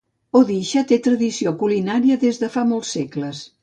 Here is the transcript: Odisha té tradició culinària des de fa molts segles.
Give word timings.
Odisha 0.39 0.83
té 0.93 0.99
tradició 1.09 1.55
culinària 1.63 2.21
des 2.27 2.45
de 2.45 2.53
fa 2.59 2.69
molts 2.75 2.99
segles. 3.01 3.49